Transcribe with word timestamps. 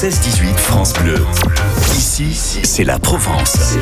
16-18 0.00 0.56
France 0.56 0.94
Bleu. 0.94 1.18
Ici, 1.94 2.32
c'est 2.62 2.84
la 2.84 2.98
Provence. 2.98 3.76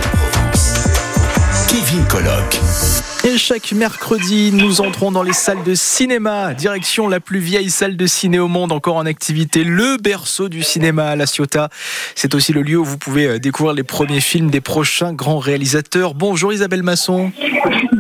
Chaque 3.39 3.71
mercredi, 3.71 4.51
nous 4.53 4.81
entrons 4.81 5.13
dans 5.13 5.23
les 5.23 5.33
salles 5.33 5.63
de 5.63 5.77
cinéma. 5.77 6.55
Direction 6.55 7.07
la 7.07 7.21
plus 7.21 7.39
vieille 7.39 7.71
salle 7.71 7.97
de 7.97 8.07
ciné 8.07 8.41
au 8.41 8.49
monde, 8.49 8.73
encore 8.73 8.97
en 8.97 9.07
activité, 9.07 9.63
le 9.63 9.97
berceau 9.97 10.49
du 10.49 10.65
cinéma 10.65 11.07
à 11.07 11.17
La 11.17 11.25
Ciotat. 11.25 11.69
C'est 12.17 12.35
aussi 12.35 12.53
le 12.53 12.63
lieu 12.63 12.79
où 12.79 12.85
vous 12.85 12.99
pouvez 12.99 13.27
euh, 13.27 13.39
découvrir 13.39 13.75
les 13.75 13.85
premiers 13.85 14.21
films 14.21 14.51
des 14.51 14.61
prochains 14.61 15.13
grands 15.13 15.39
réalisateurs. 15.39 16.15
Bonjour 16.15 16.53
Isabelle 16.53 16.83
Masson. 16.83 17.31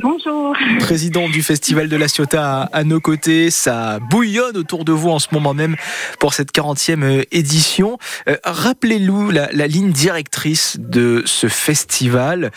Bonjour. 0.02 0.54
Président 0.80 1.28
du 1.28 1.42
Festival 1.42 1.88
de 1.88 1.96
La 1.96 2.08
Ciotat 2.08 2.68
à, 2.72 2.84
nos 2.84 3.00
côtés. 3.00 3.50
Ça 3.50 4.00
bouillonne 4.10 4.56
autour 4.56 4.84
de 4.84 4.92
vous 4.92 5.10
en 5.10 5.20
ce 5.20 5.28
moment 5.30 5.54
même 5.54 5.76
pour 6.18 6.34
cette 6.34 6.52
40e 6.52 7.02
euh, 7.02 7.22
édition. 7.30 7.96
Euh, 8.28 8.36
rappelez-nous 8.44 9.30
la, 9.30 9.48
ligne 9.68 9.92
directrice 9.92 10.76
de 10.80 11.22
ce 11.26 11.46
festival 11.46 12.50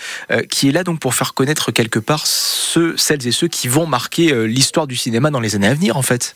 qui 0.49 0.69
est 0.69 0.71
là 0.71 0.83
donc 0.83 0.99
pour 0.99 1.13
faire 1.13 1.33
connaître 1.33 1.71
quelque 1.71 1.99
part 1.99 2.25
celles 2.95 3.27
et 3.27 3.31
ceux 3.31 3.47
qui 3.47 3.67
vont 3.67 3.85
marquer 3.85 4.31
euh, 4.31 4.43
l'histoire 4.45 4.87
du 4.87 4.95
cinéma 4.95 5.29
dans 5.29 5.39
les 5.39 5.55
années 5.55 5.67
à 5.67 5.73
venir, 5.73 5.97
en 5.97 6.01
fait. 6.01 6.35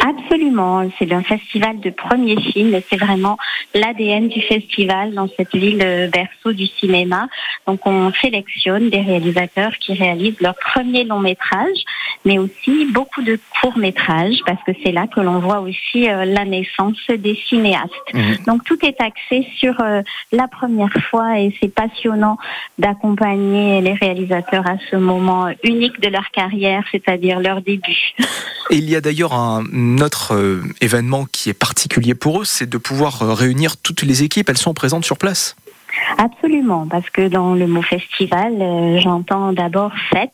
Absolument, 0.00 0.90
c'est 0.98 1.12
un 1.12 1.22
festival 1.22 1.80
de 1.80 1.90
premiers 1.90 2.40
films 2.40 2.80
c'est 2.90 2.96
vraiment 2.96 3.38
l'ADN 3.74 4.28
du 4.28 4.40
festival 4.42 5.14
dans 5.14 5.28
cette 5.36 5.54
ville 5.54 5.82
euh, 5.82 6.08
berceau 6.08 6.52
du 6.52 6.66
cinéma. 6.66 7.28
Donc 7.66 7.86
on 7.86 8.12
sélectionne 8.12 8.90
des 8.90 9.00
réalisateurs 9.00 9.72
qui 9.80 9.94
réalisent 9.94 10.40
leur 10.40 10.54
premier 10.54 11.04
long 11.04 11.20
métrage, 11.20 11.78
mais 12.24 12.38
aussi 12.38 12.86
beaucoup 12.92 13.22
de 13.22 13.38
courts 13.60 13.76
métrages 13.76 14.38
parce 14.46 14.62
que 14.64 14.72
c'est 14.82 14.92
là 14.92 15.06
que 15.06 15.20
l'on 15.20 15.40
voit 15.40 15.60
aussi 15.60 16.08
euh, 16.08 16.24
la 16.24 16.44
naissance 16.44 16.98
des 17.08 17.38
cinéastes. 17.48 17.92
Mhm. 18.12 18.36
Donc 18.46 18.64
tout 18.64 18.78
est 18.84 19.00
axé 19.00 19.46
sur 19.58 19.80
euh, 19.80 20.02
la 20.32 20.48
première 20.48 20.92
fois 21.10 21.38
et 21.38 21.54
c'est 21.60 21.68
passionnant 21.68 22.38
d'accompagner 22.78 23.80
les 23.80 23.94
réalisateurs 23.94 24.66
à 24.66 24.76
ce 24.90 24.96
moment 24.96 25.48
unique 25.62 26.00
de 26.00 26.08
leur 26.08 26.30
carrière, 26.30 26.84
c'est-à-dire 26.90 27.40
leur 27.40 27.60
début. 27.60 28.14
Et 28.70 28.76
il 28.76 28.88
y 28.88 28.96
a 28.96 29.00
d'ailleurs 29.00 29.34
un 29.34 29.98
autre 29.98 30.34
euh, 30.34 30.62
événement 30.80 31.26
qui 31.30 31.50
est 31.50 31.58
particulier 31.58 32.14
pour 32.14 32.40
eux, 32.40 32.44
c'est 32.44 32.68
de 32.68 32.78
pouvoir 32.78 33.36
réunir 33.36 33.76
toutes 33.76 34.02
les 34.02 34.22
équipes. 34.22 34.48
Elles 34.48 34.58
sont 34.58 34.74
présentes 34.74 35.04
sur 35.04 35.18
place. 35.18 35.56
Absolument, 36.18 36.86
parce 36.88 37.08
que 37.10 37.28
dans 37.28 37.54
le 37.54 37.66
mot 37.66 37.82
festival, 37.82 38.54
euh, 38.60 38.98
j'entends 38.98 39.52
d'abord 39.52 39.92
fête, 40.10 40.32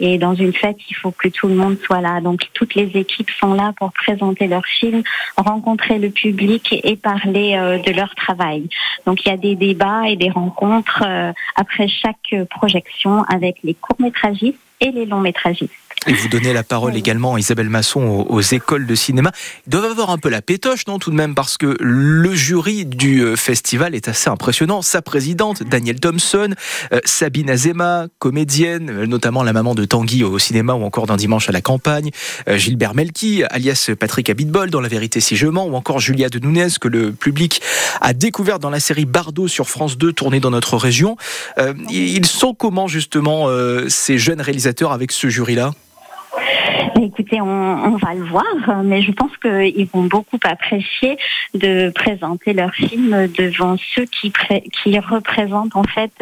et 0.00 0.18
dans 0.18 0.34
une 0.34 0.52
fête, 0.52 0.78
il 0.90 0.94
faut 0.94 1.12
que 1.12 1.28
tout 1.28 1.48
le 1.48 1.54
monde 1.54 1.78
soit 1.84 2.00
là. 2.00 2.20
Donc 2.20 2.48
toutes 2.54 2.74
les 2.74 2.96
équipes 2.96 3.30
sont 3.30 3.54
là 3.54 3.72
pour 3.78 3.92
présenter 3.92 4.48
leurs 4.48 4.66
films, 4.66 5.02
rencontrer 5.36 5.98
le 5.98 6.10
public 6.10 6.80
et 6.82 6.96
parler 6.96 7.52
de 7.86 7.92
leur 7.92 8.12
travail. 8.14 8.68
Donc 9.06 9.24
il 9.24 9.28
y 9.28 9.32
a 9.32 9.36
des 9.36 9.54
débats 9.54 10.08
et 10.08 10.16
des 10.16 10.30
rencontres 10.30 11.04
après 11.54 11.86
chaque 11.86 12.34
projection 12.50 13.22
avec 13.28 13.58
les 13.62 13.74
courts-métragistes 13.74 14.58
et 14.80 14.90
les 14.90 15.06
longs-métragistes. 15.06 15.72
Et 16.08 16.14
vous 16.14 16.28
donnez 16.28 16.52
la 16.52 16.64
parole 16.64 16.96
également, 16.96 17.38
Isabelle 17.38 17.68
Masson, 17.68 18.26
aux, 18.28 18.40
écoles 18.40 18.86
de 18.86 18.94
cinéma. 18.96 19.30
Ils 19.66 19.70
doivent 19.70 19.84
avoir 19.84 20.10
un 20.10 20.18
peu 20.18 20.30
la 20.30 20.42
pétoche, 20.42 20.88
non, 20.88 20.98
tout 20.98 21.12
de 21.12 21.14
même, 21.14 21.36
parce 21.36 21.56
que 21.56 21.76
le 21.78 22.34
jury 22.34 22.84
du 22.84 23.20
euh, 23.20 23.36
festival 23.36 23.94
est 23.94 24.08
assez 24.08 24.28
impressionnant. 24.28 24.82
Sa 24.82 25.00
présidente, 25.00 25.62
Danielle 25.62 26.00
Thompson, 26.00 26.54
euh, 26.92 26.98
Sabine 27.04 27.48
Azema, 27.50 28.06
comédienne, 28.18 28.90
euh, 28.90 29.06
notamment 29.06 29.44
la 29.44 29.52
maman 29.52 29.76
de 29.76 29.84
Tanguy 29.84 30.24
au 30.24 30.40
cinéma 30.40 30.74
ou 30.74 30.82
encore 30.82 31.06
d'un 31.06 31.16
dimanche 31.16 31.48
à 31.48 31.52
la 31.52 31.60
campagne, 31.60 32.10
Gilbert 32.48 32.94
Melki, 32.94 33.44
alias 33.44 33.90
Patrick 33.98 34.28
Abitbol 34.28 34.70
dans 34.70 34.80
La 34.80 34.88
vérité 34.88 35.20
si 35.20 35.36
je 35.36 35.46
mens, 35.46 35.66
ou 35.66 35.76
encore 35.76 36.00
Julia 36.00 36.28
de 36.28 36.40
Nunez, 36.40 36.68
que 36.80 36.88
le 36.88 37.12
public 37.12 37.62
a 38.00 38.12
découvert 38.12 38.58
dans 38.58 38.70
la 38.70 38.80
série 38.80 39.04
Bardot 39.04 39.46
sur 39.46 39.68
France 39.68 39.96
2, 39.98 40.12
tournée 40.12 40.40
dans 40.40 40.50
notre 40.50 40.76
région. 40.76 41.16
ils 41.90 42.26
sont 42.26 42.54
comment, 42.54 42.88
justement, 42.88 43.48
ces 43.88 44.18
jeunes 44.18 44.40
réalisateurs 44.40 44.92
avec 44.92 45.12
ce 45.12 45.28
jury-là? 45.28 45.72
Écoutez, 47.00 47.40
on, 47.40 47.96
va 47.96 48.14
le 48.14 48.24
voir, 48.24 48.82
mais 48.84 49.02
je 49.02 49.12
pense 49.12 49.34
qu'ils 49.38 49.86
vont 49.86 50.04
beaucoup 50.04 50.38
apprécier 50.44 51.16
de 51.54 51.90
présenter 51.90 52.52
leur 52.52 52.72
film 52.74 53.28
devant 53.38 53.76
ceux 53.94 54.04
qui, 54.04 54.32
qui 54.82 54.98
représentent 54.98 55.74
en 55.74 55.84
fait 55.84 56.12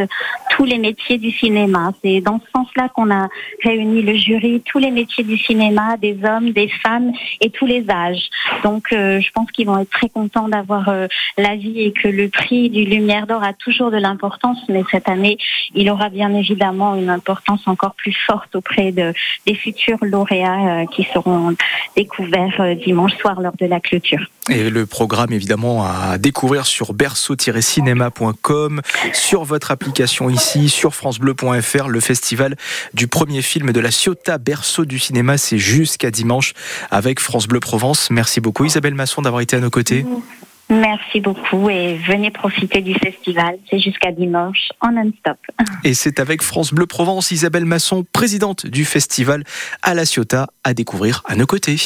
tous 0.51 0.65
les 0.65 0.79
métiers 0.79 1.19
du 1.19 1.31
cinéma. 1.31 1.93
C'est 2.03 2.21
dans 2.21 2.41
ce 2.41 2.51
sens-là 2.53 2.89
qu'on 2.89 3.11
a 3.11 3.29
réuni 3.65 4.03
le 4.03 4.15
jury, 4.15 4.63
tous 4.65 4.79
les 4.79 4.91
métiers 4.91 5.25
du 5.25 5.37
cinéma, 5.37 5.97
des 5.97 6.19
hommes, 6.25 6.51
des 6.53 6.69
femmes 6.69 7.13
et 7.41 7.51
tous 7.51 7.67
les 7.67 7.89
âges. 7.91 8.29
Donc, 8.63 8.93
euh, 8.93 9.21
je 9.21 9.31
pense 9.33 9.51
qu'ils 9.51 9.67
vont 9.67 9.79
être 9.79 9.91
très 9.91 10.09
contents 10.09 10.49
d'avoir 10.49 10.89
euh, 10.89 11.07
l'avis 11.37 11.81
et 11.81 11.93
que 11.93 12.09
le 12.09 12.29
prix 12.29 12.71
du 12.71 12.85
Lumière 12.85 13.27
d'Or 13.27 13.43
a 13.43 13.55
toujours 13.55 13.91
de 13.91 13.97
l'importance, 13.97 14.59
mais 14.69 14.83
cette 14.91 15.09
année, 15.09 15.39
il 15.75 15.91
aura 15.91 16.11
bien 16.11 16.33
évidemment 16.35 16.95
une 16.95 17.11
importance 17.11 17.67
encore 17.67 17.95
plus 17.95 18.17
forte 18.27 18.55
auprès 18.55 18.93
de, 18.93 19.13
des 19.47 19.55
futurs 19.55 19.99
lauréats 20.03 20.60
euh, 20.67 20.87
qui 20.87 21.07
seront 21.13 21.55
découverts 21.97 22.61
euh, 22.61 22.75
dimanche 22.75 23.17
soir 23.17 23.41
lors 23.41 23.57
de 23.59 23.67
la 23.67 23.81
clôture. 23.81 24.21
Et 24.49 24.69
le 24.71 24.87
programme 24.87 25.33
évidemment 25.33 25.85
à 25.85 26.19
découvrir 26.19 26.67
sur 26.67 26.93
berceau-cinéma.com, 26.93 28.81
sur 29.13 29.45
votre 29.45 29.71
application 29.71 30.29
ici, 30.29 30.69
sur 30.69 30.95
francebleu.fr, 30.95 31.89
le 31.89 32.01
festival 32.01 32.57
du 32.95 33.07
premier 33.07 33.43
film 33.43 33.73
de 33.73 33.81
la 33.81 33.91
Ciotat 33.91 34.39
Berceau 34.39 34.85
du 34.85 34.99
cinéma, 34.99 35.39
c'est 35.39 35.59
jusqu'à 35.59 36.11
dimanche 36.11 36.55
avec 36.91 37.21
France 37.21 37.47
Bleu 37.47 37.61
Provence. 37.61 38.11
Merci 38.11 38.41
beaucoup 38.41 38.65
Isabelle 38.65 38.95
Masson 38.95 39.23
d'avoir 39.23 39.43
été 39.43 39.57
à 39.57 39.61
nos 39.61 39.71
côtés. 39.71 40.05
Merci 40.71 41.21
beaucoup 41.21 41.69
et 41.69 41.97
venez 41.97 42.31
profiter 42.31 42.81
du 42.81 42.95
festival. 42.95 43.59
C'est 43.69 43.81
jusqu'à 43.81 44.13
dimanche 44.13 44.69
en 44.81 44.93
non-stop. 44.93 45.39
Et 45.83 45.95
c'est 45.95 46.21
avec 46.21 46.43
France 46.43 46.73
Bleu 46.73 46.87
Provence, 46.87 47.33
Isabelle 47.33 47.65
Masson, 47.65 48.05
présidente 48.13 48.67
du 48.67 48.85
festival 48.85 49.43
à 49.83 49.95
La 49.95 50.05
Ciotat, 50.05 50.47
à 50.63 50.73
découvrir 50.73 51.23
à 51.27 51.35
nos 51.35 51.47
côtés. 51.47 51.77